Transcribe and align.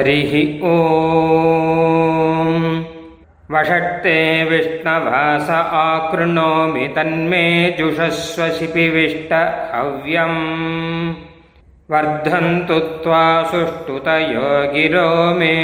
हरिः 0.00 0.32
ॐ 0.68 0.74
वषट्ते 3.52 4.16
विष्णवास 4.50 5.50
आकृणोमि 5.82 6.86
तन्मे 6.96 7.44
जुषस्व 7.78 8.48
शिपिविष्ट 8.58 9.32
हव्यम् 9.74 10.40
वर्धन्तु 11.88 12.78
त्वा 13.04 13.22
सुष्ठुतयो 13.50 14.48
गिरो 14.72 15.08
मे 15.38 15.54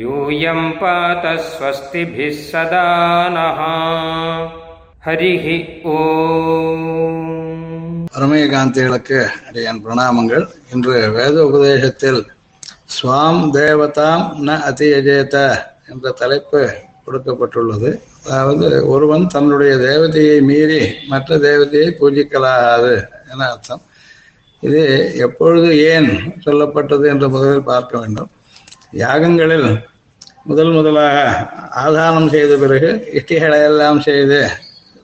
यूयं 0.00 0.70
पात 0.80 1.24
स्वस्तिभिः 1.46 2.36
सदा 2.50 2.86
नः 3.36 3.60
हरिः 5.06 5.46
ॐ 5.96 5.98
பரமேகாந்திகளுக்கு 8.14 9.18
அடியான் 9.48 9.80
பிரணாமங்கள் 9.82 10.44
இன்று 10.72 10.94
வேத 11.16 11.36
உபதேசத்தில் 11.48 12.18
ஸ்வாம் 12.89 13.41
தேவதாம் 13.55 14.25
ந 14.47 14.57
அதியஜேத 14.69 15.35
என்ற 15.91 16.11
தலைப்பு 16.21 16.61
கொடுக்கப்பட்டுள்ளது. 17.05 17.89
அதாவது 18.25 18.67
ஒருவன் 18.93 19.25
தன்னுடைய 19.33 19.73
தேவதையை 19.87 20.37
மீறி 20.49 20.79
மற்ற 21.11 21.37
தேவதையை 21.47 21.89
பூஜிக்கலாகாது 21.99 22.93
என 23.31 23.41
அர்த்தம். 23.53 23.83
இது 24.63 24.83
எப்பொழுது 25.25 25.69
ஏன் 25.93 26.09
சொல்லப்பட்டது 26.45 27.05
என்று 27.13 27.27
முதலில் 27.35 27.69
பார்க்க 27.71 27.93
வேண்டும். 28.01 28.29
யாகங்களில் 29.03 29.69
முதல் 30.49 30.73
முதலாக 30.77 31.17
ஆதானம் 31.83 32.31
செய்த 32.35 32.53
பிறகு 32.63 32.89
இஷ்டிகளை 33.19 33.59
எல்லாம் 33.69 33.99
செய்து 34.07 34.39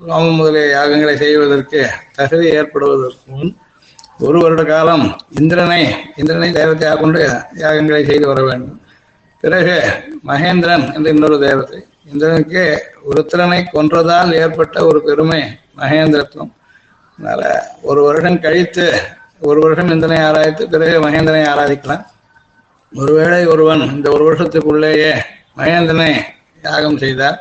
ரோமம் 0.01 0.37
முதலிய 0.39 0.65
யாகங்களை 0.77 1.15
செய்வதற்கு 1.23 1.81
தகுதி 2.17 2.47
ஏற்படுவதற்கு 2.59 3.25
முன் 3.35 3.51
ஒரு 4.27 4.37
வருட 4.43 4.63
காலம் 4.63 5.05
இந்திரனை 5.39 5.81
இந்திரனை 6.19 6.49
தேவத்தையாக 6.57 6.99
கொண்டு 6.99 7.19
யாகங்களை 7.61 8.01
செய்து 8.09 8.25
வர 8.31 8.41
வேண்டும். 8.47 8.79
பிறகு 9.43 9.75
மகேந்திரன் 10.29 10.85
என்ற 10.95 11.07
இன்னொரு 11.15 11.37
தேவத்தை 11.45 11.79
இந்திரனுக்கு 12.11 12.63
உருத்திரனை 13.09 13.59
கொன்றதால் 13.73 14.31
ஏற்பட்ட 14.41 14.77
ஒரு 14.89 14.99
பெருமை 15.07 15.41
மகேந்திரத்துவம். 15.81 16.51
அதனால 17.09 17.41
ஒரு 17.89 18.01
வருடம் 18.07 18.41
கழித்து 18.45 18.85
ஒரு 19.49 19.59
வருஷம் 19.63 19.91
இந்திரனை 19.95 20.19
ஆராய்த்து 20.27 20.63
பிறகு 20.73 20.95
மகேந்திரனை 21.05 21.45
ஆராதிக்கலாம். 21.53 22.03
ஒருவேளை 22.93 23.41
ஒருவன் 23.45 23.83
இந்த 23.95 24.07
ஒரு 24.15 24.23
வருஷத்துக்குள்ளேயே 24.29 25.11
மகேந்திரனை 25.59 26.11
யாகம் 26.67 27.01
செய்தார் 27.03 27.39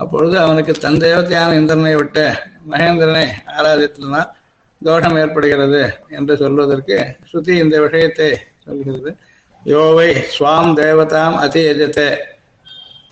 அப்பொழுது 0.00 0.36
அவனுக்கு 0.40 0.72
தன் 0.84 1.02
தேவத்தையான 1.04 1.54
இந்திரனை 1.60 1.94
விட்டு 1.96 2.24
மகேந்திரனை 2.72 3.26
ஆராதித்தனால் 3.56 4.30
தோஷம் 4.82 5.16
ஏற்படுகிறது 5.16 5.82
என்று 6.08 6.36
சொல்வதற்கு 6.36 6.96
ஸ்ருதி 7.28 7.54
இந்த 7.62 7.80
விஷயத்தை 7.80 8.28
சொல்கிறது. 8.64 9.16
யோவை 9.64 10.10
ஸ்வாம் 10.34 10.72
தேவதாம் 10.76 11.36
அதி 11.36 11.62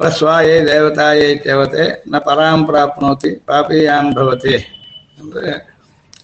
பஸ்வாயை 0.00 0.56
தேவதாயை 0.64 1.40
தேவத்தை 1.40 1.84
ந 2.12 2.20
பராம் 2.26 2.64
பிராப்னோத்தி 2.68 3.30
பாபியான் 3.48 4.08
பவதி 4.16 4.54
என்று 5.18 5.42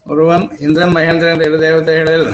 ஒருவன் 0.05 0.45
இந்திரன் 0.59 0.95
மகேந்திரன் 0.97 1.35
என்ற 1.35 1.45
இரு 1.45 1.59
தேவதைகளில் 1.67 2.29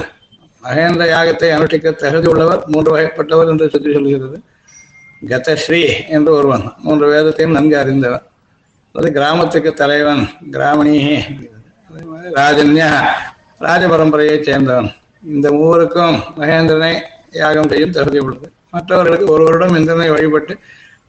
மகேந்திர 0.63 1.07
யாகத்தை 1.11 1.49
அனுஷ்டிக்க 1.55 1.91
தகுதி 1.95 2.27
உள்ளவர் 2.27 2.63
மூன்று 2.65 2.91
வகைப்பட்டவர் 2.95 3.47
என்று 3.47 3.69
சுற்றி 3.69 3.93
சொல்கிறது. 3.93 4.41
கதஸ்ரீ 5.21 5.83
என்று 6.07 6.31
ஒருவன் 6.31 6.73
மூன்று 6.77 7.07
வேதத்தையும் 7.07 7.51
நன்கு 7.51 7.77
அறிந்தவன். 7.77 8.25
அது 8.95 9.11
கிராமத்துக்கு 9.11 9.73
தலைவன் 9.73 10.23
கிராமணியே 10.51 11.17
அதே 11.97 12.07
மாதிரி 12.09 12.31
ராஜன்யா 12.39 12.87
ராஜ 13.65 13.83
பரம்பரையைச் 13.91 14.47
சேர்ந்தவன். 14.47 14.89
இந்த 15.33 15.47
மூவருக்கும் 15.57 16.17
மகேந்திரனை 16.39 16.91
யாகம் 17.41 17.69
செய்யும் 17.71 17.95
தகுதி 17.95 18.19
உள்ளது. 18.25 18.47
மற்றவர்களுக்கு 18.73 19.27
ஒரு 19.35 19.43
வருடம் 19.47 19.77
இந்திரனை 19.79 20.09
வழிபட்டு 20.15 20.53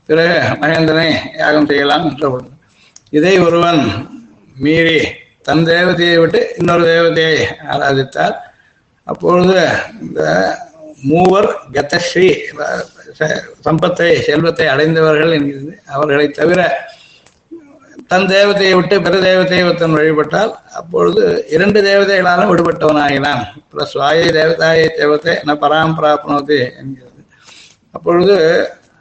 பிறகு 0.09 0.37
மகேந்திரனை 0.63 1.09
யாகம் 1.43 1.69
செய்யலாம் 1.71 2.05
என்று 2.11 2.27
உள்ளது. 2.35 2.55
இதை 3.19 3.35
ஒருவன் 3.47 3.83
மீறி 4.65 5.01
தன் 5.49 5.67
தேவதையை 5.71 6.17
விட்டு 6.23 6.41
இன்னொரு 6.61 6.85
தேவதையை 6.93 7.37
ஆராதித்தார் 7.73 8.37
அப்பொழுது 9.07 9.59
இந்த 10.05 10.23
மூவர் 11.11 11.51
கதஸ்ரீ 11.77 12.29
சம்பத்தை 13.67 14.09
செல்வத்தை 14.29 14.67
அடைந்தவர்கள் 14.75 15.35
என்கிறது. 15.39 15.75
அவர்களை 15.95 16.27
தவிர 16.41 16.61
தன் 18.11 18.29
தேவதையை 18.35 18.75
விட்டு 18.77 18.97
பிற 19.05 19.15
தேவதையை 19.27 19.65
ஒருத்தன் 19.69 19.97
வழிபட்டால் 19.97 20.53
அப்பொழுது 20.81 21.23
இரண்டு 21.55 21.81
தேவதைகளாலும் 21.89 22.51
விடுபட்டவனாகினான் 22.53 23.43
பிளஸ் 23.73 23.95
வாயை 24.01 24.29
தேவதாயை 24.39 24.87
தேவத்தை 25.01 25.35
ந 25.49 25.55
பராம்பராப்னோதி 25.65 26.59
என்கிறது. 26.81 27.21
அப்பொழுது 27.97 28.37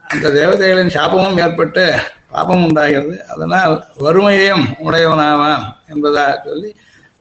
அந்த 0.06 0.25
தேவதைகளின் 0.40 0.94
சாபமும் 0.97 1.40
ஏற்பட்டு 1.46 1.85
பாபம் 2.34 2.63
உண்டாகிறது. 2.67 3.16
அதனால் 3.34 3.73
வறுமையையும் 4.06 4.66
உடையவனாவான் 4.88 5.66
என்பதாக 5.94 6.35
சொல்லி 6.47 6.69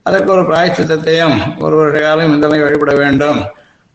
அதற்கு 0.07 0.31
ஒரு 0.37 0.43
பிராய்ச்சித்தத்தையும் 0.51 1.39
ஒரு 1.65 1.75
வருஷ 1.77 2.01
காலம் 2.01 2.35
இந்தனை 2.35 2.61
வழிபட 2.65 2.93
வேண்டும். 3.03 3.41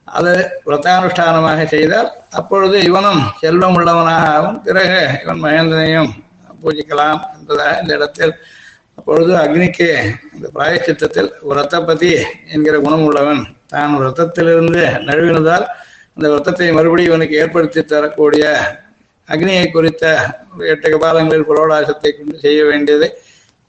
அது 0.07 0.31
விரதானுஷ்டானமாக 0.65 1.61
செய்தால் 1.75 2.09
அப்பொழுது 2.39 2.77
இவனும் 2.89 3.21
செல்வம் 3.41 3.75
உள்ளவனாக 3.77 4.25
ஆகும் 4.37 4.59
பிறகு 4.67 4.99
இவன் 5.23 5.43
மகேந்திரனையும் 5.45 6.11
பூஜிக்கலாம் 6.61 7.21
என்பதாக 7.35 7.79
இந்த 7.81 7.93
இடத்தில் 7.93 8.33
அப்பொழுது 8.95 9.33
அக்னிக்கு 9.37 9.89
இந்த 10.33 10.47
பிராயச்சித்தத்தில் 10.53 11.31
விரத்தபதி 11.49 12.11
என்கிற 12.47 12.75
குணம் 12.77 13.05
உள்ளவன் 13.05 13.41
தான் 13.67 13.97
விரத்தத்திலிருந்து 13.97 14.81
நழுவினதால் 15.05 15.65
அந்த 16.17 16.25
விரத்தத்தை 16.29 16.69
மறுபடியும் 16.73 17.11
இவனுக்கு 17.11 17.35
ஏற்படுத்தி 17.35 17.81
தரக்கூடிய 17.83 18.45
அக்னியை 19.29 19.65
குறித்த 19.67 20.05
எட்டு 20.65 20.87
கபாலங்களில் 20.89 21.47
புரோடாசத்தை 21.47 22.11
கொண்டு 22.11 22.37
செய்ய 22.39 22.61
வேண்டியதை 22.63 23.09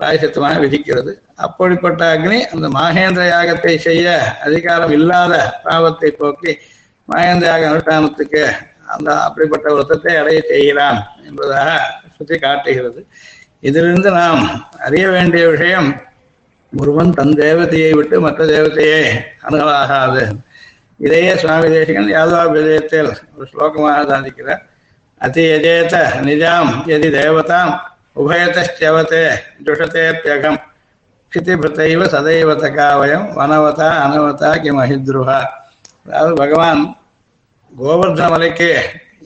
பிராயசித்தமாக 0.01 0.59
விதிக்கிறது. 0.59 1.13
அப்படிப்பட்ட 1.37 2.03
அக்னி 2.15 2.39
அந்த 2.45 2.67
மகேந்திர 2.69 3.25
யாகத்தை 3.27 3.75
செய்ய 3.79 4.07
அதிகாரம் 4.41 4.91
இல்லாத 4.91 5.35
பாவத்தை 5.65 6.11
போக்கி 6.11 6.53
மகேந்திர 7.09 7.49
யாக 7.51 7.69
அனுஷ்டானத்துக்கு 7.69 8.43
அந்த 8.95 9.11
அப்படிப்பட்ட 9.27 9.67
விருத்தத்தை 9.73 10.15
அடைய 10.21 10.39
செய்கிறான் 10.51 10.99
என்பதாக 11.27 11.69
சுற்றி 12.17 12.37
காட்டுகிறது. 12.39 13.01
இதிலிருந்து 13.69 14.11
நாம் 14.11 14.43
அறிய 14.87 15.05
வேண்டிய 15.11 15.43
விஷயம் 15.49 15.91
ஒருவன் 16.73 17.17
தன் 17.19 17.35
தேவதையை 17.35 17.93
விட்டு 17.99 18.17
மற்ற 18.27 18.41
தேவதையே 18.55 19.01
அணுகலாகாது. 19.47 20.23
இதையே 21.01 21.33
சுவாமி 21.43 21.69
தேசிகன் 21.69 22.13
யாதவா 22.17 22.43
விஜயத்தில் 22.57 23.11
ஒரு 23.35 23.47
ஸ்லோகமாக 23.53 24.03
சாதிக்கிறார். 24.13 24.63
அதி 25.21 25.43
எஜேத 25.57 25.97
நிஜாம் 26.29 26.71
எதி 26.95 27.09
தேவதாம் 27.19 27.73
உபயத்தவத்தே 28.23 29.25
தியகம் 30.25 30.59
கிருத்திபிருத்தைவ 31.33 32.07
சதைவத 32.15 32.65
காவயம் 32.75 33.27
வனவதா 33.37 33.87
அனவதா 34.05 34.51
கிமஹித்ருஹா 34.65 35.39
அதாவது 36.07 36.33
பகவான் 36.35 36.83
கோவர்தன 37.81 38.29
மலைக்கு 38.33 38.71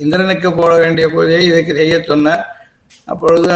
இந்திரனுக்கு 0.03 0.49
போட 0.59 0.73
வேண்டிய 0.83 1.07
பூஜையை 1.15 1.45
இதுக்கு 1.51 1.73
செய்ய 1.79 1.95
சொன்னார் 2.11 2.43
அப்பொழுது 3.13 3.55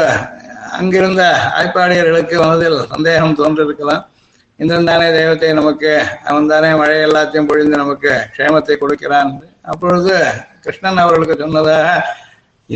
அங்கிருந்த 0.78 1.22
ஆய்ப்பாடியர்களுக்கு 1.58 2.36
மனதில் 2.42 2.78
சந்தேகம் 2.92 3.36
தோன்றிருக்கலாம். 3.40 4.02
இந்திரன் 4.60 4.88
தானே 4.90 5.06
தெய்வத்தை 5.16 5.50
நமக்கு 5.58 5.90
அவன் 6.30 6.48
தானே 6.52 6.70
மழை 6.80 6.96
எல்லாத்தையும் 7.06 7.48
பொழிந்து 7.50 7.76
நமக்கு 7.82 8.10
க்ஷேமத்தை 8.34 8.74
கொடுக்கிறான். 8.78 9.30
அப்பொழுது 9.72 10.14
கிருஷ்ணன் 10.64 11.02
அவர்களுக்கு 11.04 11.36
சொன்னதாக 11.44 11.86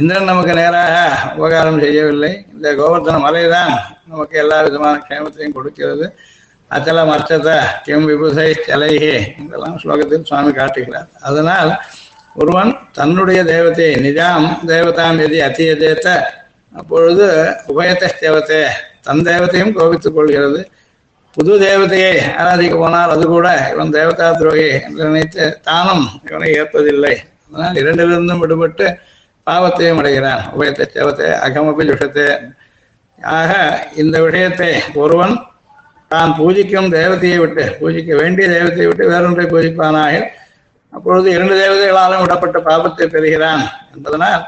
இந்திரன் 0.00 0.30
நமக்கு 0.30 0.54
நேராக 0.60 0.94
உபகாரம் 1.38 1.82
செய்யவில்லை. 1.84 2.32
இந்த 2.54 2.68
கோவர்தன 2.80 3.18
மலைதான் 3.26 3.74
நமக்கு 4.12 4.38
எல்லா 4.44 4.60
விதமான 4.68 5.02
க்ஷேமத்தையும் 5.08 5.56
கொடுக்கிறது. 5.58 6.06
அச்சல 6.70 7.02
அர்ச்சத 7.14 7.50
கிம் 7.86 8.06
விபுசை 8.10 8.48
சலைஹே 8.66 9.16
இதெல்லாம் 9.42 9.76
ஸ்லோகத்தில் 9.82 10.28
சுவாமி 10.30 10.52
காட்டுகிறார். 10.52 11.08
அதனால் 11.28 11.72
ஒருவன் 12.36 12.70
தன்னுடைய 12.92 13.40
தேவத்தை 13.44 13.88
நிஜாம் 14.06 14.46
தேவதாம் 14.66 15.20
எதி 15.24 15.38
அத்தியதேத்த 15.40 16.08
அப்பொழுது 16.72 17.26
உபயத்த 17.72 18.10
தேவத்தை 18.20 18.58
தன் 19.06 19.26
தேவத்தையும் 19.28 19.74
கோபித்துக் 19.76 20.16
கொள்கிறது. 20.16 20.60
புது 21.36 21.52
தேவதையை 21.58 22.14
ஆராதிக்க 22.40 22.74
போனால் 22.76 23.12
அது 23.14 23.24
கூட 23.26 23.48
இவன் 23.72 23.94
தேவதா 23.98 24.26
துரோகி 24.32 24.68
என்று 24.86 25.02
நினைத்து 25.08 25.44
தானும் 25.62 26.04
இவனை 26.28 26.50
ஏற்பதில்லை. 26.60 27.14
அதனால் 27.46 27.78
இரண்டிலிருந்தும் 27.82 28.42
விடுபட்டு 28.44 28.86
பாவத்தையும் 29.46 30.00
அடைகிறான். 30.00 30.44
உபயத்தை 30.54 30.84
தேவத்தை 30.96 31.26
அகமபி 31.46 31.84
விஷத்தை 31.90 32.26
ஆக 33.18 33.52
இந்த 33.94 34.16
விஷயத்தை 34.22 34.70
ஒருவன் 34.94 35.34
தான் 36.10 36.32
பூஜிக்கும் 36.38 36.88
தேவதையை 36.94 37.38
விட்டு 37.38 37.64
பூஜிக்க 37.80 38.16
வேண்டிய 38.22 38.46
தேவத்தை 38.48 38.86
விட்டு 38.86 39.04
வேறொன்றை 39.12 39.44
பூஜிப்பானாக 39.44 40.22
அப்பொழுது 40.94 41.28
இரண்டு 41.30 41.54
தேவதைகளாலும் 41.60 42.22
விடப்பட்ட 42.24 42.58
பாபத்தை 42.68 43.06
பெறுகிறான் 43.06 43.64
என்பதனால் 43.94 44.42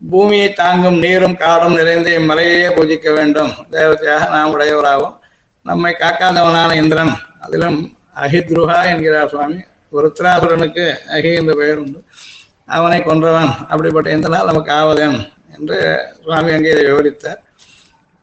பூமியை 0.00 0.52
தாங்கும் 0.52 0.98
நீரும் 0.98 1.36
காடும் 1.36 1.76
நிறைந்த 1.78 2.08
இம்மலையே 2.18 2.68
பூஜிக்க 2.76 3.08
வேண்டும். 3.14 3.52
தேவதையாக 3.70 4.28
நாம் 4.30 4.54
உடையவராகும் 4.54 5.16
நம்மை 5.66 5.92
காக்காதவனான 6.00 6.70
இந்திரன் 6.74 7.12
அதிலும் 7.40 7.78
அஹித்ருஹா 8.22 8.78
என்கிறார் 8.92 9.28
சுவாமி. 9.28 9.58
ருத்ராசுரனுக்கு 10.04 10.84
அகி 11.16 11.30
என்ற 11.40 11.52
பெயர் 11.54 11.78
உண்டு. 11.78 12.00
அவனை 12.66 12.98
கொன்றவன். 13.02 13.52
அப்படிப்பட்ட 13.68 14.08
இந்திரனால் 14.16 14.50
நமக்கு 14.50 14.72
ஆவதன் 14.72 15.16
என்று 15.56 15.78
சுவாமி 16.24 16.52
அங்கே 16.56 16.70
இதை 16.70 16.84
விவரித்தார். 16.90 17.40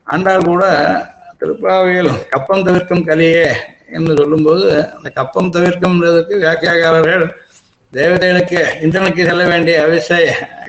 ஆண்டாள் 0.08 0.48
கூட 0.52 0.64
திருப்பாவையில் 1.40 2.12
கப்பம் 2.30 2.66
தவிர்க்கும் 2.68 3.06
கலியே 3.10 3.48
என்று 3.98 4.14
சொல்லும்போது 4.18 4.66
அந்த 4.96 5.10
கப்பம் 5.10 5.54
தவிர்க்கும்ன்றதுக்கு 5.56 6.34
வியாக்கியாகாரர்கள் 6.44 7.26
தேவதைகளுக்கு 7.94 8.60
இந்திரனுக்கு 8.86 9.22
செல்ல 9.28 9.44
வேண்டிய 9.52 9.76
அவிசை 9.86 10.20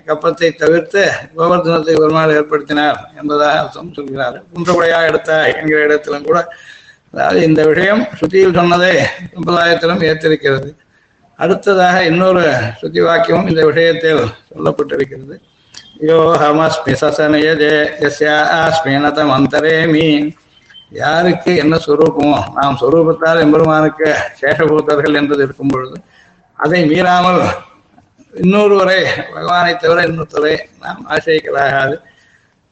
கப்பத்தை 0.06 0.49
தவிர்த்து 0.62 1.02
கோவர்தனத்தை 1.38 1.94
பெருமாள் 2.00 2.37
ஏற்படுத்தினார் 2.37 3.00
என்பதாக 3.19 3.58
அர்த்தம் 3.62 3.90
சொல்கிறார். 3.96 4.37
குன்றகுடையா 4.52 4.99
எடுத்தாய் 5.08 5.52
என்கிற 5.58 5.81
இடத்திலும் 5.87 6.26
கூட 6.28 6.38
அதாவது 7.14 7.40
இந்த 7.49 7.61
விஷயம் 7.70 8.02
சுத்தியில் 8.20 8.56
சொன்னதை 8.58 8.90
சம்பிரதாயத்திலும் 9.34 10.02
ஏற்றிருக்கிறது. 10.08 10.70
அடுத்ததாக 11.38 11.96
இன்னொரு 12.11 12.44
சுத்தி 12.81 13.00
வாக்கியமும் 13.06 13.50
இந்த 13.52 13.62
விஷயத்தில் 13.70 14.22
சொல்லப்பட்டிருக்கிறது. 14.50 15.37
யோ 16.08 16.19
ஹமஸ்மி 16.43 16.94
நதம் 19.06 19.32
அந்தரே 19.38 19.76
மீன். 19.94 20.28
யாருக்கு 20.93 21.50
என்ன 21.62 21.75
சொரூபமோ 21.87 22.38
நாம் 22.58 22.78
சுரூபத்தால் 22.82 23.43
எம்பெருமானுக்கு 23.44 24.08
சேஷபூத்தர்கள் 24.40 25.19
என்றது 25.20 25.44
இருக்கும் 25.46 25.72
பொழுது 25.75 25.96
அதை 26.62 26.81
மீறாமல் 26.85 27.43
இன்னொருவரை 28.35 29.01
பகவானை 29.35 29.77
தவிர 29.77 30.03
இன்னொருத்தரை 30.03 30.59
நாம் 30.81 31.07
ஆசிரியக்கலாகாது 31.11 31.97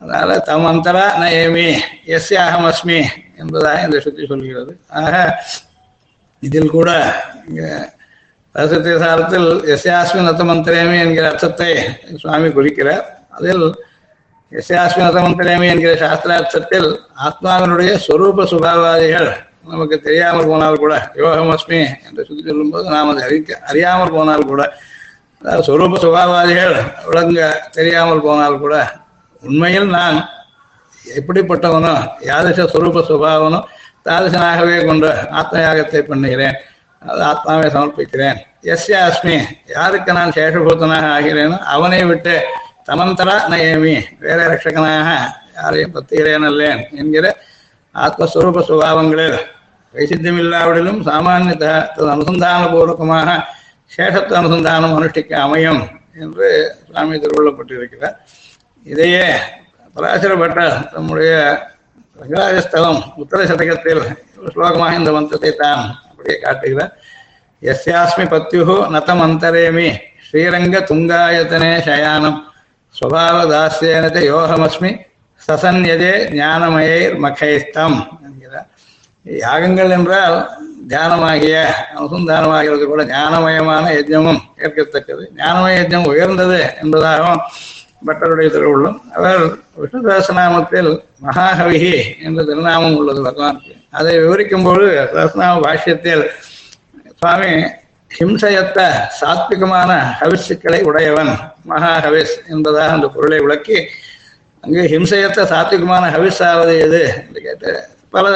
அதனால 0.01 0.39
தம் 0.39 0.65
அந்தரா 0.65 1.05
நயமி 1.21 1.81
எஸ் 2.05 2.33
அஸ்மி 2.35 2.99
என்பதாக 3.37 3.83
இந்த 3.83 4.01
சுத்தி 4.01 4.27
சொல்கிறது. 4.27 4.81
ஆக 4.89 5.43
இதில் 6.39 6.71
கூட 6.71 6.91
இங்க 7.49 7.63
ரசத்திய 8.55 8.95
சாரத்தில் 8.99 9.49
நத்தமந்திரேமி 10.29 10.99
என்கிற 11.01 11.29
அர்த்தத்தை 11.29 11.71
சுவாமி 12.17 12.53
குறிக்கிறார். 12.53 13.05
அதில் 13.31 13.75
எஸ்யாஸ்மி 14.53 15.03
நத்தமந்திரேமி 15.05 15.67
என்கிற 15.69 15.93
சாஸ்திரார்த்தத்தில் 15.95 16.89
ஆத்மாவினுடைய 17.27 17.99
சொரூப 18.07 18.45
சுபாவாதிகள் 18.45 19.47
நமக்கு 19.69 19.97
தெரியாமல் 20.01 20.47
போனால் 20.47 20.77
கூட 20.77 20.95
யோகமஸ்மி 21.15 21.81
என்று 22.07 22.27
சொல்லி 22.27 22.43
சொல்லும்போது 22.43 22.87
நாம் 22.89 23.11
அதை 23.11 23.23
அறிக்க 23.23 23.61
அறியாமல் 23.67 24.15
போனால் 24.17 24.45
கூட 24.45 24.63
அதாவது 25.43 25.67
சொரூப 25.69 25.99
சுபாவாதிகள் 25.99 26.75
விளங்க 27.07 27.41
தெரியாமல் 27.71 28.21
போனால் 28.21 28.57
கூட 28.59 28.77
உண்மையில் 29.43 29.89
நான் 29.89 30.17
எப்படிப்பட்டவனோ 31.05 31.95
யாதிச 32.21 32.65
சுரூப 32.73 33.03
சுபாவனோ 33.03 33.61
தாதிசனாகவே 34.07 34.79
கொண்டு 34.87 35.11
ஆத்மயாகத்தை 35.31 36.01
பண்ணுகிறேன் 36.03 36.57
அது 37.03 37.23
ஆத்மாவை 37.23 37.67
சமர்ப்பிக்கிறேன். 37.71 38.39
எஸ் 38.65 38.87
அஸ்மி 39.01 39.35
யாருக்கு 39.69 40.13
நான் 40.13 40.33
சேஷபூத்தனாக 40.33 41.07
ஆகிறேனோ 41.17 41.59
அவனை 41.67 42.01
விட்டு 42.05 42.35
தமந்தரா 42.89 43.37
நயமி 43.49 43.95
வேற 44.19 44.39
ரட்சகனாக 44.49 45.11
யாரையும் 45.57 45.95
பத்துகிறேன் 45.95 46.47
அல்லேன் 46.47 46.81
என்கிற 46.95 47.27
ஆத்மஸ்வரூப 47.95 48.63
சுபாவங்களில் 48.71 49.39
வைசித்தியம் 49.95 50.39
இல்லாவிடிலும் 50.39 51.01
சாமானியத 51.07 51.67
தது 51.97 52.11
அனுசந்தான 52.11 52.63
பூர்வகமாக 52.71 53.29
சேஷத்துவ 53.93 54.39
அனுசந்தானம் 54.39 54.95
அனுஷ்டிக்க 54.97 55.33
அமையும் 55.41 55.83
என்று 56.15 56.49
சுவாமி 56.81 57.19
திருவள்ளப்பட்டிருக்கிறார் 57.19 58.17
இதையே 58.87 59.27
பராசர 59.97 60.33
பட்டர் 60.35 60.77
தம்முடைய 60.93 61.33
ரங்கராஜஸ்தலம் 62.19 63.01
உத்தர 63.17 63.41
சதகத்தில் 63.47 64.03
ஸ்லோகமாக 64.53 64.93
இந்த 64.95 65.11
மந்திரத்தை 65.13 65.53
தான் 65.57 65.83
அப்படியே 66.09 66.37
காட்டுகிறார் 66.39 66.93
எஸ்யாஸ்மி 67.63 68.25
பத்யு 68.25 68.77
நதம் 68.91 69.21
அந்தரேமி 69.21 69.89
ஸ்ரீரங்க 70.21 70.79
துங்காயத்தனே 70.81 71.73
சயானம் 71.81 72.39
ஸ்வபாவதாஸ்யேன 72.95 74.23
யோகமஸ்மி 74.25 74.91
சசன்யதே 75.41 76.15
ஞானமயர் 76.35 77.17
மகைஸ்தம் 77.19 77.99
யாகங்கள் 79.27 79.91
என்றால் 79.91 80.51
தியானமாகிய 80.89 81.57
அனுசந்தானமாகிறது 81.97 82.85
கூட 82.85 83.05
ஞானமயமான 83.05 83.85
யஜ்ஞமும் 83.93 84.41
ஏற்கத்தக்கது. 84.59 85.23
ஞானமய 85.37 85.75
யஜ்ஞம் 85.81 86.07
உயர்ந்தது 86.07 86.75
என்பதாகவும் 86.83 87.43
பட்டருடைய 88.07 88.49
திருவுள்ளம். 88.51 89.01
அவர் 89.15 89.43
விஷ்ணுதாசநாமத்தில் 89.83 91.03
சகசநாமத்தில் 91.25 92.19
என்ற 92.23 92.45
திருநாமம் 92.45 92.97
உள்ளது 92.97 93.25
பகவானுக்கு. 93.25 93.73
அதை 93.91 94.19
விவரிக்கும்போது 94.19 95.09
தாசநாம 95.15 95.61
பாஷ்யத்தில் 95.61 96.25
சுவாமி 97.21 97.51
ஹிம்சையத்த 98.11 98.81
சாத்விகமான 99.21 100.17
ஹவிசுக்களை 100.21 100.83
உடையவன் 100.83 101.33
மகாஹவிஸ் 101.69 102.35
என்பதாக 102.49 102.93
அந்த 102.93 103.09
பொருளை 103.09 103.41
விளக்கி 103.41 103.89
அங்கு 104.61 104.83
ஹிம்சையத்த 104.83 105.43
சாத்விகமான 105.45 106.05
ஹவிஸாவது 106.11 106.81
எது? 106.81 107.03
என்று 107.27 107.41
கேட்டு 107.43 107.73
பல 108.15 108.27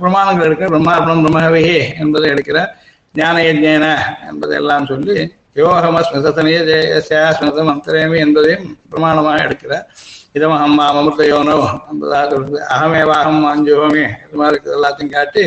பிரமாணங்கள் 0.00 0.46
எடுக்கிற 0.48 0.68
பிரம்மார்ப்பணம் 0.68 1.24
பிரம்மஹவிகி 1.24 1.78
என்பதை 1.98 2.28
எடுக்கிறார் 2.30 2.70
ஞான 3.14 3.36
யஜ்ஞேன 3.42 3.86
என்பதையெல்லாம் 4.28 4.86
சொல்லி 4.86 5.16
யோகம 5.56 6.00
ஸ்மிருதனைய 6.06 6.58
ஜெயசியா 6.68 7.22
ஸ்மிருதம் 7.36 7.72
அந்தரேமி 7.72 8.18
என்பதையும் 8.18 8.66
பிரமாணமாக 8.92 9.46
எடுக்கிறார் 9.46 9.86
இதமஹம் 10.34 10.76
மாம் 10.78 10.98
அமிர்த 11.00 11.22
யோனோ 11.30 11.56
என்பதாக 11.92 12.24
சொல்றது 12.30 12.58
அகமேவாகம் 12.74 13.48
அஞ்சுகோமி 13.52 14.02
இது 14.24 14.36
மாதிரி 14.36 14.54
இருக்கிறது 14.54 14.78
எல்லாத்தையும் 14.78 15.14
காட்டி 15.14 15.44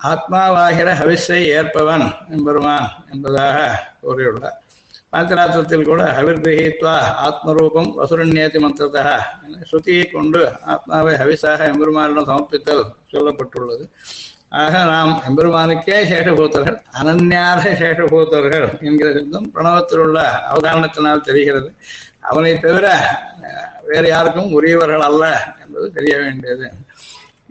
ஆத்மாவாகிற 0.00 0.88
ஹவிஸை 1.00 1.40
ஏற்பவன் 1.58 2.06
என்பருமான் 2.28 2.88
என்பதாக 3.12 3.58
கூறியுள்ளார். 4.02 4.56
பாஞ்சராத்திரத்தில் 5.12 5.88
கூட 5.88 6.02
ஹவிர்கிரகித்வா 6.16 6.94
ஆத்மரூபம் 7.24 7.90
வசுரண்யேதி 7.96 8.58
மந்திரத்தா 8.58 9.02
ஸ்ருதியை 9.62 10.04
கொண்டு 10.10 10.42
ஆத்மாவை 10.66 11.14
ஹவிசாக 11.14 11.66
எம்பெருமானிடம் 11.72 12.28
சமர்ப்பித்தல் 12.30 12.84
சொல்லப்பட்டுள்ளது 13.12 13.84
ஆக 14.54 14.78
நாம் 14.84 15.12
எம்பெருமானுக்கே 15.28 15.98
சேஷபூத்தர்கள் 16.08 16.78
அனன்யார 16.92 17.60
சேஷபூத்தர்கள் 17.78 18.66
என்கிற 18.80 19.10
சிந்தம் 19.12 19.50
பிரணவத்தில் 19.54 20.02
உள்ள 20.02 20.18
அவதாரணத்தினால் 20.48 21.22
தெரிகிறது 21.22 21.70
அவனை 22.22 22.52
தவிர 22.58 22.86
வேறு 23.84 24.08
யாருக்கும் 24.08 24.52
உரியவர்கள் 24.52 25.06
அல்ல 25.06 25.24
என்பது 25.62 25.86
தெரிய 25.90 26.16
வேண்டியது 26.18 26.66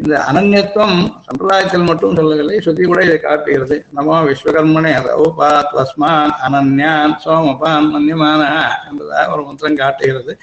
இந்த 0.02 0.16
அனன்யத்துவம் 0.30 1.00
சம்பிரதாயத்தில் 1.26 1.88
மட்டும் 1.88 2.16
சொல்லவில்லை 2.16 2.56
ஸ்ருதி 2.58 2.84
கூட 2.84 3.04
இதை 3.04 3.18
காட்டுகிறது. 3.20 3.76
நமோ 3.96 4.16
விஸ்வகர்மனே 4.28 4.94
ரவுபாத் 5.08 5.74
வஸ்மான் 5.78 6.32
அனன்யான் 6.46 7.14
சோமபான் 7.26 7.88
மன்யமான 7.94 8.42
என்பதாக 8.90 9.26
ஒரு 9.34 9.44
மந்திரம் 9.44 9.76
காட்டுகிறது. 9.76 10.34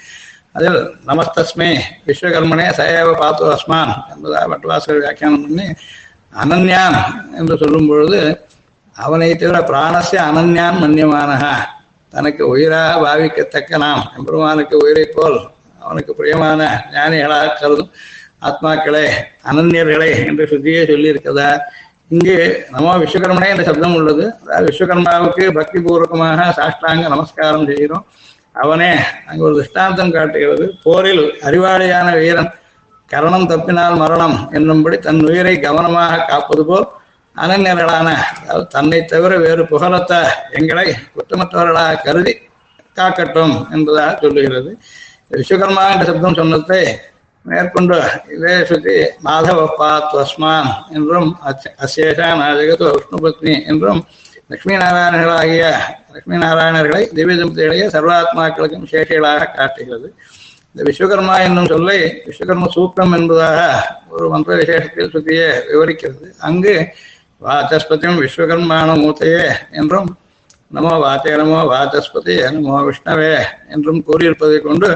அதில் 0.51 0.77
நமஸ்தஸ்மே 1.07 1.69
விஸ்வகர்மனே 2.07 2.67
சயவ 2.77 3.09
பாத்து 3.13 3.43
அஸ்மான் 3.55 3.93
என்பதாக 4.13 4.45
பட்டுவாசகர் 4.51 5.01
வியாக்கியானம் 5.01 5.41
பண்ணி 5.41 5.67
அனன்யான் 6.43 6.97
என்று 7.37 7.57
சொல்லும் 7.57 7.87
பொழுது 7.87 8.21
அவனை 8.95 9.35
தவிர 9.35 9.59
பிராணசிய 9.71 10.21
அனன்யான் 10.29 10.79
மன்யமானஹா 10.83 11.53
தனக்கு 12.13 12.43
உயிராக 12.47 12.93
பாவிக்கத்தக்க 13.05 13.77
நாம். 13.77 14.03
எம்பெருமானுக்கு 14.17 14.77
உயிரை 14.77 15.05
போல் 15.15 15.37
அவனுக்கு 15.79 16.13
பிரியமான 16.13 16.61
ஞானிகளாக 16.93 17.53
கருதும். 17.59 17.91
ஆத்மாக்களே 18.47 19.05
அனன்யர்களே 19.49 20.09
என்று 20.29 20.43
சுத்தியே 20.51 20.81
சொல்லி 20.91 21.07
இருக்கதா 21.13 21.49
இங்கு 22.15 22.35
நமோ 22.75 22.91
விஸ்வகர்மனே 23.01 23.47
என்ற 23.53 23.63
சப்தம் 23.69 23.95
உள்ளது. 23.97 24.23
அதாவது 24.45 24.67
விஸ்வகர்மாவுக்கு 24.69 25.43
பக்தி 25.57 25.79
பூர்வகமாக 25.85 26.45
சாஷ்டாங்க 26.59 27.03
நமஸ்காரம் 27.13 27.67
செய்கிறோம். 27.71 28.05
அவனே 28.55 28.91
அங்கு 29.29 29.43
ஒரு 29.47 29.55
திருஷ்டாந்தம் 29.59 30.15
காட்டுகிறது. 30.15 30.65
போரில் 30.85 31.23
அறிவாளியான 31.47 32.07
வீரன் 32.21 32.49
கரணம் 33.11 33.49
தப்பினால் 33.51 33.99
மரணம் 34.03 34.37
என்னும்படி 34.57 34.97
தன் 35.07 35.21
உயிரை 35.27 35.53
கவனமாக 35.67 36.23
காப்பது 36.31 36.63
போல் 36.69 36.87
அனன்யர்களான 37.35 38.07
அதாவது 38.41 38.65
தன்னை 38.75 38.99
தவிர 39.11 39.33
வேறு 39.43 39.63
புகழத்த 39.71 40.13
எங்களை 40.59 40.87
குற்றமற்றவர்களாக 41.15 42.01
கருதி 42.07 42.33
காக்கட்டும் 42.97 43.55
என்பதாக 43.75 44.11
சொல்லுகிறது. 44.23 44.71
விஸ்வகர்மா 45.33 45.83
என்ற 45.93 46.05
சப்தம் 46.09 46.39
சொன்னதை 46.41 46.81
மேற்கொண்டு 47.45 47.97
இதே 48.35 48.55
சுத்தி 48.65 48.95
மாதவ 49.25 49.59
பாத்வஸ்மான் 49.79 50.69
என்றும் 50.89 51.29
அசேஷான 51.85 52.39
விஷ்ணு 52.59 52.89
விஷ்ணுபத்னி 52.95 53.53
என்றும் 53.65 54.01
லட்சுமி 54.49 54.75
நாராயணர்களாகிய 54.75 55.63
லட்சுமி 56.13 56.37
நாராயணர்களை 56.37 57.01
திவ்ய 57.15 57.35
தம்பதிகளையே 57.35 57.85
சர்வாத்மாக்களுக்கும் 57.95 58.87
சேஷிகளாக 58.91 59.49
காட்டுகிறது. 59.57 60.07
இந்த 60.71 60.81
விஸ்வகர்மா 60.87 61.35
என்னும் 61.41 61.65
சொல்லை 61.65 61.97
விஸ்வகர்ம 62.27 62.69
சூக்ரம் 62.75 63.13
என்பதாக 63.17 63.59
ஒரு 64.09 64.25
மந்திர 64.29 64.55
விசேஷத்தில் 64.55 65.13
சுத்தியே 65.13 65.47
விவரிக்கிறது. 65.71 66.27
அங்கு 66.39 66.73
வாச்சஸ்பதியும் 67.41 68.19
விஸ்வகர்மான 68.23 68.95
மூத்தையே 69.03 69.45
என்றும் 69.71 70.09
நமோ 70.71 70.93
வாத்தே 71.03 71.31
நமோ 71.41 71.59
வாச்சஸ்பதி 71.73 72.33
நமோ 72.55 72.79
விஷ்ணவே 72.87 73.31
என்றும் 73.67 74.01
கூறியிருப்பதை 74.07 74.57
கொண்டு 74.61 74.89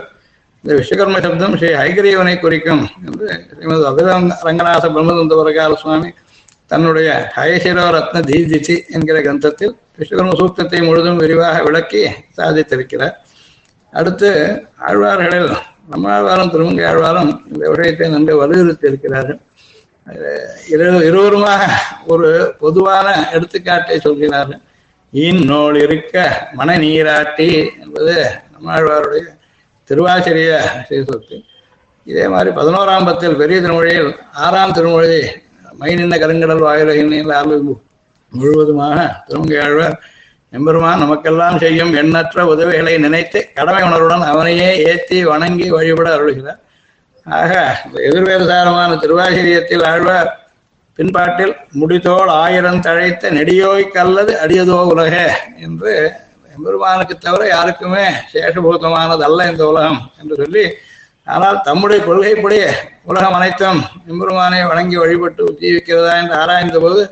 இந்த 0.64 0.74
விஸ்வகர்ம 0.80 1.18
சப்தம் 1.24 1.56
ஸ்ரீ 1.60 1.70
ஹைகிரீவனை 1.80 2.34
குறிக்கும் 2.44 2.84
என்று 3.06 3.26
ஸ்ரீமது 3.48 3.84
அபிரங்க 3.90 4.36
ரங்கநாத 4.48 4.86
பிரம்மதந்த 4.94 5.34
வரகால 5.40 5.76
சுவாமி 5.82 6.10
தன்னுடைய 6.72 7.10
ஹயசிரோ 7.38 7.86
ரத்ன 7.96 8.22
தீதிச்சி 8.30 8.76
என்கிற 8.96 9.18
கிரந்தத்தில் 9.26 9.74
விஸ்வகர்ம 10.00 10.38
சூக்தத்தை 10.42 10.80
முழுதும் 10.86 11.20
விரிவாக 11.24 11.58
விளக்கி 11.68 12.04
சாதித்திருக்கிறார். 12.38 13.16
அடுத்து 13.94 14.30
ஆழ்வார்களில் 14.88 15.52
நம்மாழ்வாரும் 15.92 16.54
திருமங்கை 16.54 16.88
ஆழ்வாரும் 16.92 17.34
இந்த 17.52 17.64
விஷயத்தை 17.74 18.10
நன்கு 18.16 18.40
வலியுறுத்தி 18.44 18.90
இருக்கிறார்கள். 18.92 19.40
இரு 20.74 20.88
இருவருமாக 21.10 21.62
ஒரு 22.14 22.30
பொதுவான 22.64 23.08
எடுத்துக்காட்டை 23.36 24.00
சொல்கிறார்கள். 24.08 24.64
இந்நூல் 25.14 25.78
இருக்க 25.86 26.16
மன 26.60 26.78
நீராட்டி 26.84 27.52
என்பது 27.84 28.16
நம்மாழ்வாருடைய 28.54 29.26
திருவாச்சரிய 29.94 30.52
சீர்திருத்தி 30.90 31.46
இதே 32.08 32.28
மாதிரி 32.28 32.56
பதினோராம் 32.56 33.06
பத்தில் 33.06 33.36
பெரிய 33.36 33.62
திருமொழியில் 33.62 34.16
ஆறாம் 34.34 34.72
திருமொழி 34.72 35.20
மைநின்ன 35.80 36.16
கருங்கடல் 36.20 36.66
வாயிலில் 36.68 37.78
முழுவதுமாக 38.34 38.98
திருமங்கை 39.28 39.60
ஆழ்வார் 39.60 39.98
எம்பெருமான் 40.54 41.00
நமக்கெல்லாம் 41.00 41.58
செய்யும் 41.58 41.94
எண்ணற்ற 41.94 42.46
உதவிகளை 42.46 42.98
நினைத்து 42.98 43.40
கடமை 43.54 43.84
உணர்வுடன் 43.84 44.22
அவனையே 44.22 44.84
ஏற்றி 44.86 45.24
வணங்கி 45.24 45.70
வழிபட 45.70 46.18
அருள்கிறார். 46.18 46.60
ஆக 47.26 47.52
எதிர்வேதாரமான 47.94 48.96
திருவாசிரியத்தில் 48.96 49.86
ஆழ்வார் 49.86 50.32
பின்பாட்டில் 51.00 51.56
முடித்தோள் 51.80 52.28
ஆயிரம் 52.28 52.80
தழைத்த 52.80 53.30
நெடியோய் 53.30 53.88
கல்லது 53.88 54.34
அடியதோ 54.46 54.80
உலக 54.86 55.16
என்று 55.56 55.94
எம்பெருமானுக்கு 56.56 57.16
தவிர 57.18 57.44
யாருக்குமே 57.48 58.06
சேஷபூதமானது 58.32 59.24
அல்ல 59.30 59.50
இந்த 59.52 59.64
உலகம் 59.72 60.02
என்று 60.22 60.36
சொல்லி 60.42 60.66
ஆனால் 61.28 61.58
தம்முடைய 61.68 62.00
கொள்கைப்படி 62.06 62.58
உலகம் 63.12 63.36
அனைத்தும் 63.40 63.82
எம்பெருமானை 64.12 64.62
வணங்கி 64.72 64.98
வழிபட்டு 65.02 65.44
ஜீவிக்கிறதா 65.62 66.14
என்று 66.22 66.36
ஆராய்ந்த 66.42 66.80
போது 66.80 67.04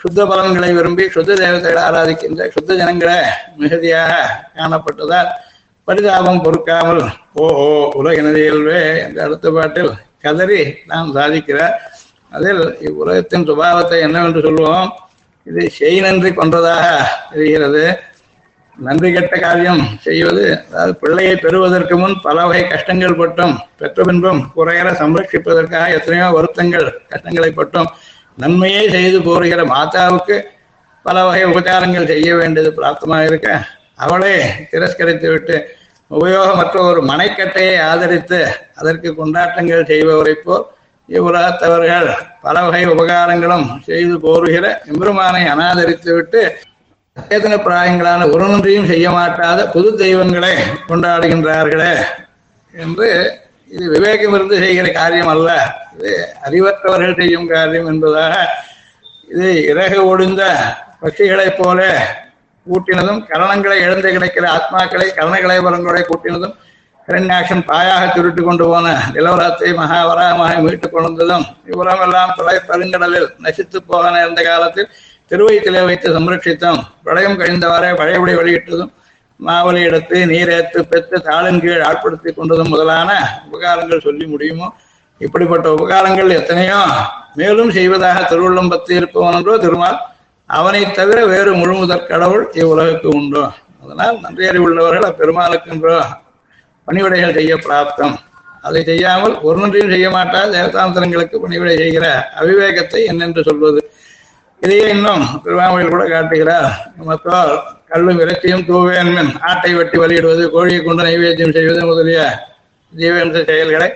சுத்த 0.00 0.20
பலன்களை 0.24 0.68
விரும்பி 0.76 1.04
சுத்த 1.14 1.34
தேவதைகளை 1.34 1.82
ஆராதிக்கின்ற 1.82 2.46
சுத்த 2.50 2.76
ஜனங்களை 2.80 3.16
மிகுதியாக 3.56 4.12
காணப்பட்டதால் 4.56 5.30
பரிதாபம் 5.88 6.42
பொறுக்காமல் 6.44 7.02
ஓ 7.34 7.46
ஓ 7.64 7.68
உலகினது 8.00 8.42
என்ற 9.04 9.18
அடுத்த 9.24 9.50
பாட்டில் 9.50 9.92
கதறி 10.24 10.60
நாம் 10.86 11.08
சாதிக்கிறார். 11.16 11.76
அதில் 12.32 12.62
இவ்வுலகத்தின் 12.80 13.46
சுபாவத்தை 13.48 13.98
என்னவென்று 14.00 14.40
சொல்லுவோம் 14.40 14.90
இது 15.46 15.62
செய் 15.70 16.00
நன்றி 16.00 16.30
கொன்றதாக 16.30 16.84
தெரிகிறது. 17.32 17.84
நன்றி 18.78 19.08
கெட்ட 19.10 19.34
காரியம் 19.38 19.82
செய்வது 20.04 20.44
அதாவது 20.64 20.92
பிள்ளையை 21.00 21.34
பெறுவதற்கு 21.36 21.94
முன் 21.96 22.14
பல 22.22 22.38
வகை 22.42 22.62
கஷ்டங்கள் 22.64 23.18
பட்டும் 23.18 23.54
பெற்ற 23.76 24.04
பின்பும் 24.04 24.40
குறையற 24.54 24.88
சம்ரட்சிப்பதற்காக 25.00 25.90
எத்தனையோ 25.92 26.28
வருத்தங்கள் 26.32 26.88
கஷ்டங்களை 27.08 27.50
பட்டும் 27.52 27.90
நன்மையே 28.38 28.82
செய்து 28.88 29.18
போருகிற 29.20 29.62
மாதாவுக்கு 29.66 30.36
பல 31.04 31.16
வகை 31.24 31.44
உபச்சாரங்கள் 31.44 32.10
செய்ய 32.10 32.32
வேண்டியது 32.34 32.70
பிராப்தமாக 32.72 33.28
இருக்க 33.30 33.48
அவளே 33.98 34.34
திரஸ்கரித்து 34.70 35.28
விட்டு 35.30 35.56
உபயோகமற்ற 36.10 36.76
ஒரு 36.82 37.00
மனைக்கட்டையை 37.04 37.76
ஆதரித்து 37.82 38.40
அதற்கு 38.74 39.08
கொண்டாட்டங்கள் 39.14 39.88
செய்பவரை 39.90 40.34
போல் 40.38 40.66
இவ்வுலகத்தவர்கள் 41.08 42.08
பல 42.42 42.56
வகை 42.62 42.82
உபகாரங்களும் 42.86 43.66
செய்து 43.86 44.14
போருகிற 44.18 44.66
எம்பெருமானை 44.86 45.42
அனாதரித்து 45.46 46.10
விட்டு 46.14 46.42
சேதன 47.16 47.54
பிராயங்களான 47.58 48.26
ஒருவொன்றையும் 48.30 48.88
செய்ய 48.90 49.06
மாட்டாத 49.10 49.60
புது 49.70 49.88
தெய்வங்களை 49.96 50.52
கொண்டாடுகின்றார்களே 50.88 51.92
என்று 52.74 53.08
இது 53.70 53.84
விவேகம் 53.90 54.34
இருந்து 54.34 54.56
செய்கிற 54.56 54.86
காரியம் 54.92 55.30
அல்ல 55.32 55.50
இது 55.94 56.12
அறிவற்றவர்கள் 56.42 57.18
செய்யும் 57.20 57.46
காரியம் 57.46 57.88
என்பதாக 57.88 58.34
இது 59.28 59.50
இறகு 59.64 60.00
ஒடிந்த 60.06 60.42
பட்சிகளைப் 61.00 61.60
போல 61.60 61.80
கூட்டினதும் 62.66 63.22
கரணங்களை 63.30 63.78
இழந்து 63.84 64.10
கிடைக்கிற 64.10 64.44
ஆத்மாக்களை 64.48 65.06
கரணகளை 65.12 65.56
வரங்களை 65.60 66.02
கூட்டினதும் 66.02 66.56
கிரண்யாக்ஷன் 67.08 67.64
பாயாக 67.68 68.02
திருட்டு 68.08 68.42
கொண்டு 68.42 68.64
போன 68.64 68.92
நிலவரத்தை 69.14 69.70
மகாவராமாக 69.78 70.60
மீட்டுக் 70.60 70.94
கொண்டதும் 70.94 71.46
இவ்வுலமெல்லாம் 71.70 72.34
தொலை 72.36 72.58
பெருங்கடலில் 72.68 73.28
நசித்து 73.38 73.78
போக 73.84 74.04
நேர்ந்த 74.10 74.42
காலத்தில் 74.42 74.90
திருவயிற்றிலே 75.32 75.82
வைத்து 75.88 76.08
சம்ரட்சித்தோம் 76.16 76.80
பிரளயம் 77.04 77.38
கழிந்தவாறே 77.42 77.90
பழையபடி 78.00 78.32
வெளியிட்டதும் 78.40 78.92
மாவலி 79.40 79.80
எடுத்து 79.88 80.16
நீரேத்து 80.30 80.80
பெற்று 80.90 81.16
தாளின் 81.28 81.60
கீழ் 81.62 81.84
ஆட்படுத்தி 81.88 82.30
கொண்டதும் 82.32 82.72
முதலான 82.72 83.10
உபகாரங்கள் 83.48 84.04
சொல்லி 84.06 84.26
முடியுமோ? 84.26 84.66
இப்படிப்பட்ட 85.20 85.66
உபகாரங்கள் 85.76 86.30
எத்தனையோ? 86.38 86.80
மேலும் 87.34 87.70
செய்வதாக 87.76 88.18
திருவள்ளம் 88.30 88.70
பத்து 88.72 88.92
இருப்பவன் 88.98 89.36
என்றோ 89.38 89.54
திருமால் 89.58 89.98
அவனை 90.50 90.82
தவிர 90.98 91.18
வேறு 91.32 91.52
முழுமுதற் 91.60 92.08
கடவுள் 92.10 92.44
இவ்வுலகுக்கு 92.60 93.08
உண்டோ? 93.20 93.44
அதனால் 93.82 94.18
நன்றி 94.20 94.44
அறிவுள்ளவர்கள் 94.50 95.08
அப்பெருமாளுக்கென்றோ 95.10 95.96
பணிவிடைகள் 96.88 97.36
செய்ய 97.38 97.54
பிராப்தம். 97.66 98.14
அதை 98.68 98.82
செய்யாமல் 98.90 99.34
ஒரு 99.40 99.58
நன்றியும் 99.62 99.94
செய்ய 99.94 100.08
மாட்டால் 100.10 100.52
தேவதாந்திரங்களுக்கு 100.56 101.38
பணிவிடை 101.44 101.76
செய்கிற 101.76 102.06
அவிவேகத்தை 102.40 103.00
என்னென்று 103.12 103.42
சொல்வது? 103.50 103.81
இதையே 104.62 104.86
இன்னும் 104.88 105.22
திருவாமையில் 105.44 105.92
கூட 105.92 106.04
காட்டுகிறார். 106.08 106.68
மத்தால் 107.04 107.52
கல்லும் 107.88 108.20
இறைச்சியும் 108.20 108.64
தூவேன்மின் 108.68 109.32
ஆட்டை 109.40 109.72
வெட்டி 109.74 109.96
வழியிடுவது 109.98 110.42
கோழியை 110.50 110.80
கொண்டு 110.80 111.02
நைவேத்தியம் 111.02 111.54
செய்வது 111.54 111.80
முதலிய 111.82 112.20
ஜீவன்ற 112.92 113.40
செயல்களை 113.44 113.88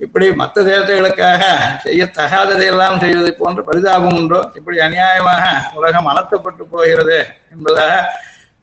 இப்படி 0.00 0.26
மற்ற 0.34 0.56
தேவதைகளுக்காக 0.62 1.42
செய்யத்தகாததையெல்லாம் 1.84 2.98
செய்வது 2.98 3.30
போன்ற 3.34 3.62
பரிதாபம் 3.62 4.16
உண்டோ? 4.16 4.40
இப்படி 4.54 4.76
அநியாயமாக 4.78 5.44
உலகம் 5.74 6.08
அனர்த்தப்பட்டு 6.10 6.64
போகிறது 6.70 7.18
என்பதாக 7.50 7.96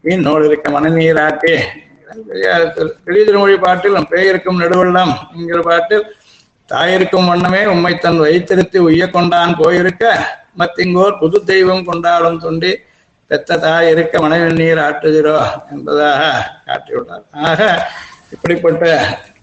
மீன் 0.03 0.27
இருக்க 0.45 0.69
மனநீராட்டி 0.69 1.53
பெரிய 3.05 3.21
திருமொழி 3.25 3.55
பாட்டில் 3.57 3.99
பேயிருக்கும் 4.09 4.59
நெடுவெள்ளம் 4.59 5.13
என்கிற 5.35 5.59
பாட்டில் 5.61 6.05
தாயிருக்கும் 6.69 7.27
வண்ணமே 7.27 7.61
உம்மை 7.65 7.93
தன் 7.97 8.19
வைத்திருத்தி 8.19 8.79
உய்ய 8.79 9.05
கொண்டான் 9.09 9.53
போயிருக்க 9.59 10.05
மத்திங்கோர் 10.59 11.19
புது 11.19 11.39
தெய்வம் 11.43 11.87
கொண்டாடும் 11.89 12.41
தொண்டி 12.43 12.73
பெத்த 13.31 13.57
தாய் 13.57 13.89
இருக்க 13.89 14.19
மனைவெண்ணீர் 14.19 14.81
ஆற்றுகிறோ 14.87 15.37
என்பதாக 15.71 16.23
காட்டியுள்ளார். 16.67 17.25
ஆக 17.47 17.87
இப்படிப்பட்ட 18.33 18.85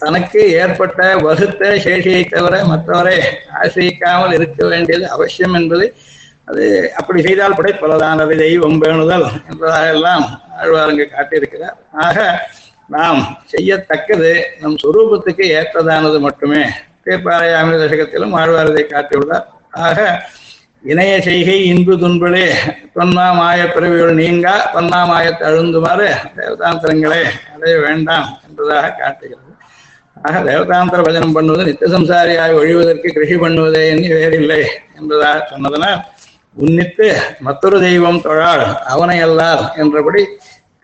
தனக்கு 0.02 0.40
ஏற்பட்ட 0.60 1.00
வகுத்த 1.16 1.68
சேஷியை 1.84 2.22
தவிர 2.28 2.54
மற்றவரை 2.64 3.16
ஆசிரியிக்காமல் 3.60 4.34
இருக்க 4.38 4.66
வேண்டியது 4.66 5.04
அவசியம் 5.08 5.54
என்பதை 5.54 5.88
அது 6.50 6.64
அப்படி 6.96 7.20
செய்தால் 7.22 7.58
படைப்பலதானது 7.58 8.36
தெய்வம் 8.36 8.80
பேணுதல் 8.82 9.26
என்பதாக 9.50 9.92
எல்லாம் 9.96 10.24
ஆழ்வாரங்க 10.60 11.04
காட்டியிருக்கிறார். 11.14 11.76
ஆக 12.06 12.48
நாம் 12.94 13.20
செய்யத்தக்கது 13.52 14.32
நம் 14.60 14.80
சுரூபத்துக்கு 14.82 15.44
ஏற்றதானது 15.58 16.18
மட்டுமே. 16.20 16.62
தீர்ப்பாறையாமி 17.04 17.76
தசகத்திலும் 17.82 18.34
ஆழ்வாரதை 18.40 18.84
காட்டியுள்ளார். 18.94 19.46
ஆக 19.86 19.98
இணைய 20.84 21.12
செய்கை 21.20 21.56
இன்பு 21.64 21.94
துன்புளே 21.98 22.46
தொன்னா 22.94 23.26
மாய 23.32 23.60
பிறவிகள் 23.66 24.14
நீங்கா 24.14 24.54
தொன்னா 24.72 25.00
மாயத்தை 25.04 25.44
அழுந்துமாறு 25.48 26.06
தேவதாந்திரங்களே 26.36 27.20
அடைய 27.54 27.74
வேண்டாம் 27.80 28.28
என்பதாக 28.46 28.90
காட்டுகிறது. 28.92 29.50
ஆக 30.16 30.34
தேவதாந்திர 30.42 31.00
பஜனம் 31.02 31.32
பண்ணுவது 31.32 31.62
நித்த 31.64 31.86
சம்சாரியாய் 31.88 32.56
ஒழிவதற்கு 32.56 33.08
கிருஷி 33.08 33.36
பண்ணுவதே 33.36 33.82
எண்ணி 33.90 34.08
வேறில்லை 34.08 34.60
என்பதாக 34.98 35.46
சொன்னதனால் 35.50 36.00
உன்னித்து 36.56 37.06
மற்றொரு 37.40 37.78
தெய்வம் 37.80 38.22
தொழாள் 38.22 38.64
அவனை 38.86 39.18
அல்லால் 39.22 39.64
என்றபடி 39.76 40.22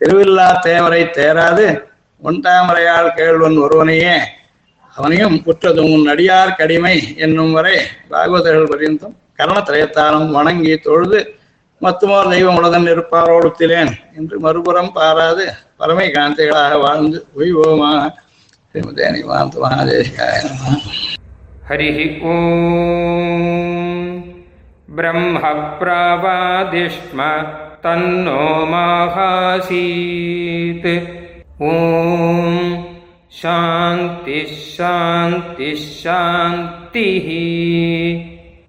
திருவில்லா 0.01 0.49
தேவரை 0.63 1.03
தேராது 1.11 1.67
ஒன்றாமரையால் 2.23 3.15
கேள்வன் 3.15 3.59
ஒருவனையே 3.59 4.17
அவனையும் 4.97 5.37
குற்றதும் 5.45 5.93
உன் 5.93 6.09
அடியார் 6.09 6.57
கடிமை 6.57 6.97
என்னும் 7.17 7.53
வரை 7.53 7.77
பாகவதர்கள் 8.11 8.71
பரியந்தம் 8.71 9.17
கரணத்திரயத்தாலும் 9.39 10.31
வணங்கி 10.31 10.77
தொழுது 10.79 11.37
மத்துமோர் 11.83 12.31
தெய்வம் 12.31 12.57
உலகன் 12.57 12.85
இருப்பாரோடுத்திலேன் 12.85 13.93
என்று 14.17 14.41
மறுபுறம் 14.41 14.93
பாராது 14.93 15.45
பரமை 15.79 16.09
காந்திகளாக 16.11 16.81
வாழ்ந்து 16.81 17.27
உய்வோமாக 17.37 18.13
ஸ்ரீமதே 18.75 19.11
நிவாந்த 19.11 19.61
மகாதேசிகாய 19.63 20.41
ஹரி 21.71 22.21
ஓம். 22.23 24.15
பிரம்ம 24.97 25.41
பிராவாதிஷ்ம 25.81 27.21
தன்னோ 27.83 28.43
மாகாசீத். 28.73 29.69
ஓம். 31.59 32.87
சாந்தி 33.41 34.41
சாந்தி 35.97 37.03